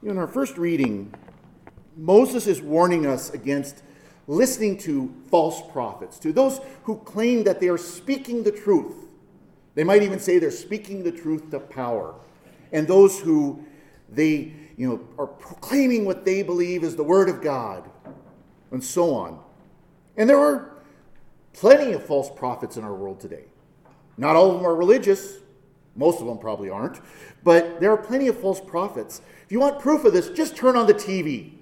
[0.00, 1.12] In our first reading,
[1.96, 3.82] Moses is warning us against
[4.28, 8.94] listening to false prophets, to those who claim that they are speaking the truth.
[9.74, 12.14] They might even say they're speaking the truth to power.
[12.70, 13.64] And those who
[14.08, 17.90] they, you know, are proclaiming what they believe is the word of God,
[18.70, 19.40] and so on.
[20.16, 20.74] And there are
[21.54, 23.46] plenty of false prophets in our world today.
[24.16, 25.38] Not all of them are religious,
[25.96, 27.00] most of them probably aren't,
[27.42, 29.20] but there are plenty of false prophets.
[29.48, 31.52] If you want proof of this, just turn on the TV.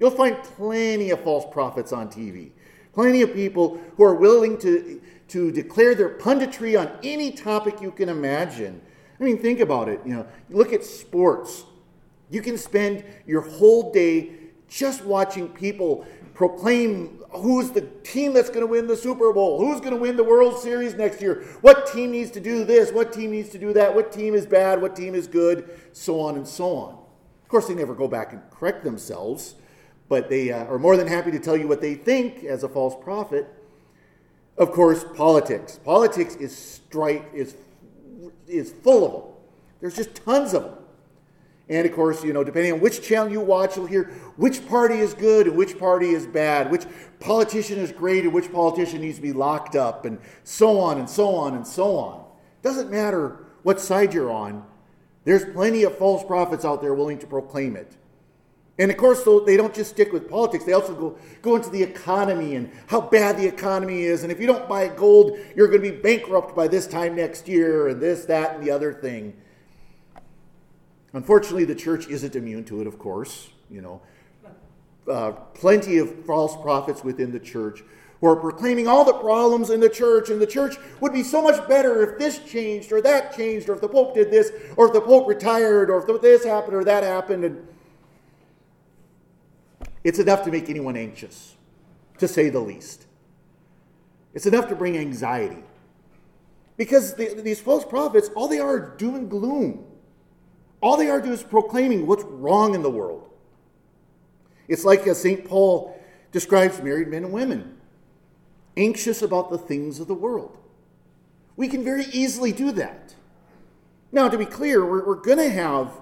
[0.00, 2.52] You'll find plenty of false prophets on TV.
[2.94, 7.90] Plenty of people who are willing to, to declare their punditry on any topic you
[7.90, 8.80] can imagine.
[9.20, 10.00] I mean, think about it.
[10.06, 11.64] You know, look at sports.
[12.30, 14.30] You can spend your whole day
[14.66, 19.80] just watching people proclaim who's the team that's going to win the Super Bowl, who's
[19.80, 23.12] going to win the World Series next year, what team needs to do this, what
[23.12, 26.36] team needs to do that, what team is bad, what team is good, so on
[26.36, 26.92] and so on.
[27.42, 29.54] Of course, they never go back and correct themselves,
[30.08, 32.68] but they uh, are more than happy to tell you what they think as a
[32.68, 33.46] false prophet.
[34.58, 35.78] Of course, politics.
[35.84, 37.56] Politics is strife is
[38.46, 39.22] is full of them.
[39.80, 40.74] There's just tons of them.
[41.68, 44.04] And of course, you know, depending on which channel you watch, you'll hear
[44.36, 46.86] which party is good and which party is bad, which
[47.18, 51.10] politician is great and which politician needs to be locked up, and so on and
[51.10, 52.24] so on and so on.
[52.62, 54.64] Doesn't matter what side you're on,
[55.24, 57.96] there's plenty of false prophets out there willing to proclaim it.
[58.78, 61.82] And of course, they don't just stick with politics, they also go, go into the
[61.82, 64.22] economy and how bad the economy is.
[64.22, 67.48] And if you don't buy gold, you're going to be bankrupt by this time next
[67.48, 69.34] year, and this, that, and the other thing.
[71.16, 73.48] Unfortunately, the church isn't immune to it, of course.
[73.70, 74.02] You know,
[75.10, 77.82] uh, plenty of false prophets within the church
[78.20, 81.40] who are proclaiming all the problems in the church, and the church would be so
[81.40, 84.88] much better if this changed or that changed, or if the Pope did this, or
[84.88, 87.44] if the Pope retired, or if this happened or that happened.
[87.44, 87.66] And
[90.04, 91.56] it's enough to make anyone anxious,
[92.18, 93.06] to say the least.
[94.34, 95.64] It's enough to bring anxiety.
[96.76, 99.86] Because the, these false prophets, all they are doom and gloom.
[100.80, 103.28] All they are doing is proclaiming what's wrong in the world.
[104.68, 105.44] It's like as St.
[105.44, 105.98] Paul
[106.32, 107.76] describes married men and women,
[108.76, 110.56] anxious about the things of the world.
[111.56, 113.14] We can very easily do that.
[114.12, 115.92] Now, to be clear, we're, we're going to have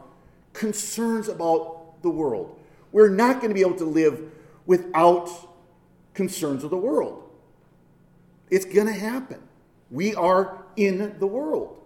[0.53, 2.59] concerns about the world.
[2.91, 4.31] We're not going to be able to live
[4.67, 5.31] without
[6.15, 7.29] concerns of the world.
[8.51, 9.41] It's going to happen.
[9.91, 11.84] We are in the world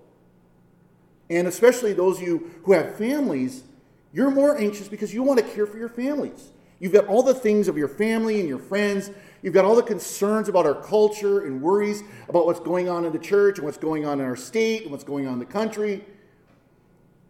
[1.30, 3.64] and especially those of you who have families,
[4.12, 6.50] you're more anxious because you want to care for your families.
[6.80, 9.10] You've got all the things of your family and your friends.
[9.42, 13.12] You've got all the concerns about our culture and worries about what's going on in
[13.12, 15.44] the church and what's going on in our state and what's going on in the
[15.44, 16.04] country.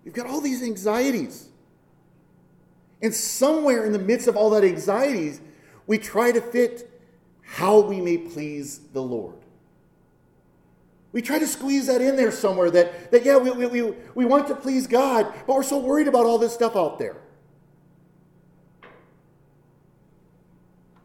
[0.04, 1.48] You've got all these anxieties.
[3.02, 5.40] And somewhere in the midst of all that anxieties,
[5.86, 6.90] we try to fit
[7.42, 9.36] how we may please the Lord.
[11.12, 14.24] We try to squeeze that in there somewhere that, that yeah, we, we, we we
[14.24, 17.16] want to please God, but we're so worried about all this stuff out there.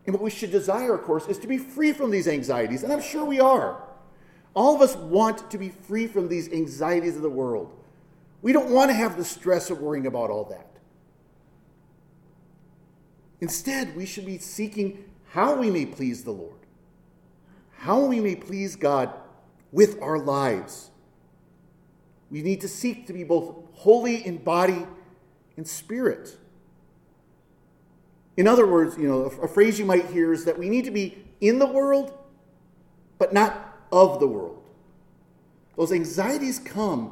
[0.06, 2.84] And what we should desire, of course, is to be free from these anxieties.
[2.84, 3.82] And I'm sure we are.
[4.54, 7.74] All of us want to be free from these anxieties of the world.
[8.42, 10.68] We don't want to have the stress of worrying about all that.
[13.40, 16.60] Instead, we should be seeking how we may please the Lord,
[17.78, 19.14] how we may please God
[19.74, 20.92] with our lives.
[22.32, 24.88] We need to seek to be both holy in body
[25.58, 26.38] and spirit.
[28.38, 30.92] In other words, you know, a, phrase you might hear is that we need to
[30.92, 32.18] be in the world,
[33.18, 34.64] but not of the world.
[35.76, 37.12] Those anxieties come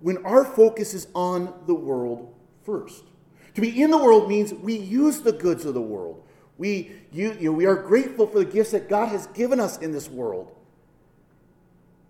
[0.00, 2.32] when our focus is on the world
[2.64, 3.04] first.
[3.54, 6.22] To be in the world means we use the goods of the world.
[6.58, 9.78] We, you, you know, we are grateful for the gifts that God has given us
[9.78, 10.54] in this world.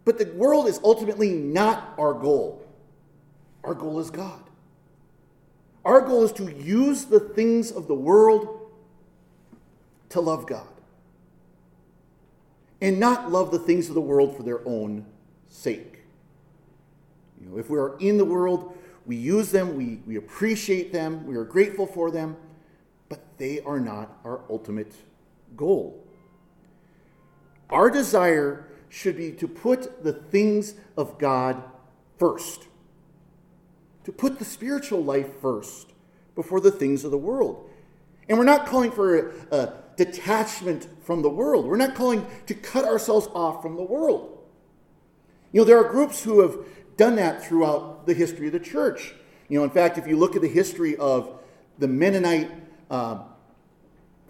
[0.06, 2.64] But the world is ultimately not our goal.
[3.64, 4.40] Our goal is God.
[5.84, 8.70] Our goal is to use the things of the world
[10.10, 10.68] to love God
[12.80, 15.04] and not love the things of the world for their own
[15.48, 15.98] sake.
[17.40, 21.26] You know, if we are in the world, we use them, we, we appreciate them,
[21.26, 22.36] we are grateful for them,
[23.08, 24.94] but they are not our ultimate
[25.56, 26.04] goal.
[27.70, 28.66] Our desire
[28.96, 31.62] should be to put the things of God
[32.18, 32.66] first,
[34.04, 35.92] to put the spiritual life first
[36.34, 37.68] before the things of the world.
[38.26, 41.66] And we're not calling for a, a detachment from the world.
[41.66, 44.38] We're not calling to cut ourselves off from the world.
[45.52, 46.56] You know, there are groups who have
[46.96, 49.14] done that throughout the history of the church.
[49.50, 51.38] You know, in fact, if you look at the history of
[51.78, 52.50] the Mennonite
[52.90, 53.18] uh,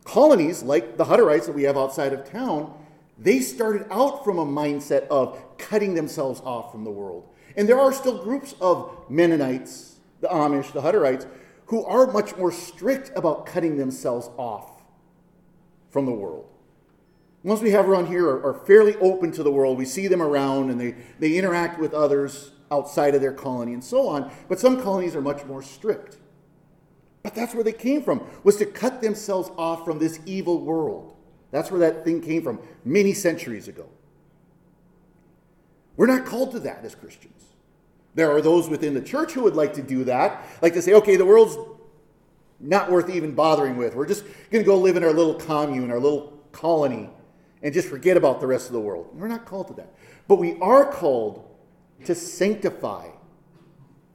[0.02, 2.74] colonies, like the Hutterites that we have outside of town,
[3.18, 7.28] they started out from a mindset of cutting themselves off from the world.
[7.56, 11.26] And there are still groups of Mennonites, the Amish, the Hutterites,
[11.66, 14.82] who are much more strict about cutting themselves off
[15.90, 16.46] from the world.
[17.42, 19.78] Ones we have around here are, are fairly open to the world.
[19.78, 23.82] We see them around and they, they interact with others outside of their colony and
[23.82, 24.30] so on.
[24.48, 26.18] But some colonies are much more strict.
[27.22, 31.15] But that's where they came from, was to cut themselves off from this evil world.
[31.56, 33.88] That's where that thing came from many centuries ago.
[35.96, 37.44] We're not called to that as Christians.
[38.14, 40.92] There are those within the church who would like to do that, like to say,
[40.92, 41.56] okay, the world's
[42.60, 43.94] not worth even bothering with.
[43.94, 47.08] We're just going to go live in our little commune, our little colony,
[47.62, 49.08] and just forget about the rest of the world.
[49.14, 49.94] We're not called to that.
[50.28, 51.42] But we are called
[52.04, 53.08] to sanctify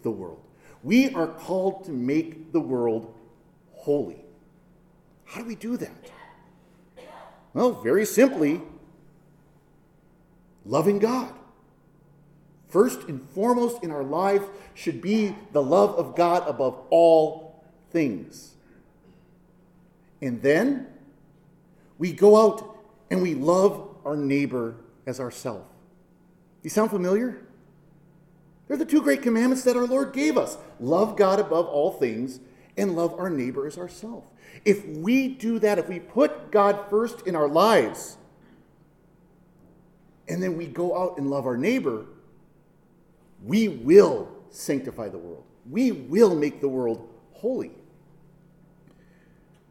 [0.04, 0.44] the world.
[0.84, 3.12] We are called to make the world
[3.74, 4.24] holy.
[5.26, 6.12] How do we do that?
[7.54, 8.62] Well, very simply,
[10.66, 11.34] loving God.
[12.68, 14.44] First and foremost in our life
[14.74, 18.56] should be the love of God above all things.
[20.22, 20.88] And then
[21.98, 22.78] we go out
[23.10, 24.76] and we love our neighbor
[25.06, 25.68] as ourselves.
[26.64, 27.42] You sound familiar?
[28.68, 32.40] They're the two great commandments that our Lord gave us love God above all things
[32.78, 34.28] and love our neighbor as ourselves.
[34.66, 38.18] If we do that, if we put God first in our lives,
[40.28, 42.06] and then we go out and love our neighbor,
[43.44, 45.44] we will sanctify the world.
[45.70, 47.72] We will make the world holy.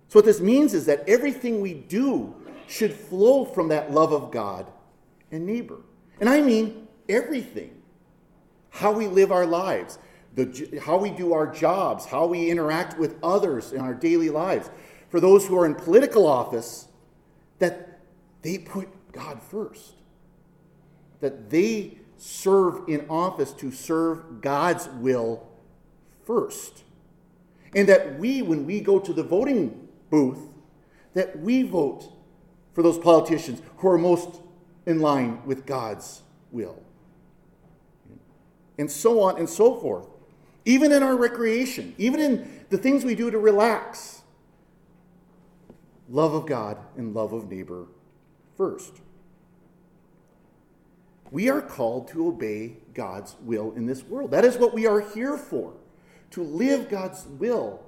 [0.09, 2.35] So, what this means is that everything we do
[2.67, 4.71] should flow from that love of God
[5.31, 5.79] and neighbor.
[6.19, 7.81] And I mean everything
[8.71, 9.99] how we live our lives,
[10.35, 14.71] the, how we do our jobs, how we interact with others in our daily lives.
[15.09, 16.87] For those who are in political office,
[17.59, 18.01] that
[18.43, 19.95] they put God first,
[21.21, 25.49] that they serve in office to serve God's will
[26.25, 26.85] first.
[27.75, 30.41] And that we, when we go to the voting booth,
[31.15, 32.13] that we vote
[32.73, 34.41] for those politicians who are most
[34.87, 36.83] in line with God's will
[38.81, 40.07] and so on and so forth.
[40.65, 44.23] Even in our recreation, even in the things we do to relax.
[46.09, 47.87] Love of God and love of neighbor
[48.57, 49.01] first.
[51.31, 54.33] We are called to obey God's will in this world.
[54.33, 55.73] That is what we are here for,
[56.33, 57.83] to live God's will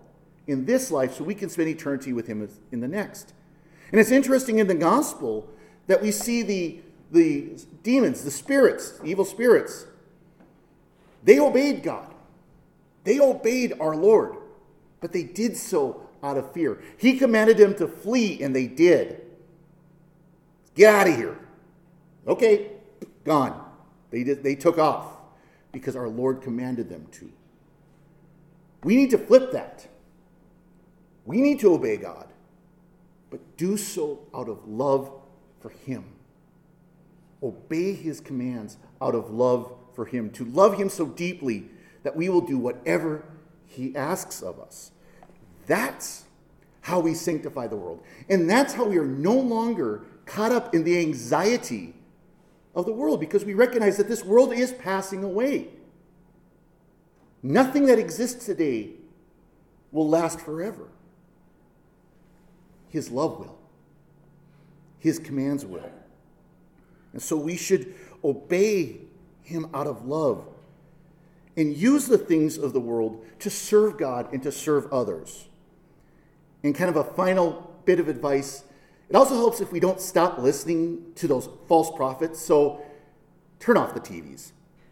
[0.46, 3.32] in this life so we can spend eternity with Him in the next.
[3.90, 5.48] And it's interesting in the gospel
[5.86, 6.80] that we see the,
[7.10, 9.86] the demons, the spirits, evil spirits,
[11.24, 12.11] they obeyed God.
[13.04, 14.36] They obeyed our Lord,
[15.00, 16.80] but they did so out of fear.
[16.98, 19.20] He commanded them to flee, and they did.
[20.74, 21.38] Get out of here.
[22.26, 22.70] Okay,
[23.24, 23.64] gone.
[24.10, 25.06] They, did, they took off
[25.72, 27.32] because our Lord commanded them to.
[28.84, 29.86] We need to flip that.
[31.24, 32.28] We need to obey God,
[33.30, 35.10] but do so out of love
[35.60, 36.04] for Him.
[37.42, 41.68] Obey His commands out of love for Him, to love Him so deeply
[42.02, 43.24] that we will do whatever
[43.66, 44.92] He asks of us.
[45.66, 46.24] That's
[46.82, 48.02] how we sanctify the world.
[48.28, 51.94] And that's how we are no longer caught up in the anxiety
[52.74, 55.68] of the world because we recognize that this world is passing away.
[57.42, 58.90] Nothing that exists today
[59.90, 60.88] will last forever.
[62.88, 63.58] His love will,
[64.98, 65.90] His commands will.
[67.12, 67.94] And so we should
[68.24, 69.00] obey
[69.42, 70.46] him out of love
[71.56, 75.48] and use the things of the world to serve God and to serve others.
[76.62, 78.64] And kind of a final bit of advice
[79.12, 82.40] it also helps if we don't stop listening to those false prophets.
[82.40, 82.80] So
[83.60, 84.52] turn off the TVs.